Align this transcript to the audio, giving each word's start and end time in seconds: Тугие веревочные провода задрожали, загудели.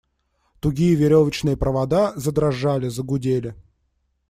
Тугие 0.61 0.95
веревочные 0.95 1.55
провода 1.61 2.13
задрожали, 2.15 2.87
загудели. 2.89 3.53